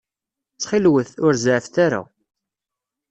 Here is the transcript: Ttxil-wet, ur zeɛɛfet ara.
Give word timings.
Ttxil-wet, 0.53 1.11
ur 1.25 1.33
zeɛɛfet 1.43 1.75
ara. 1.85 2.01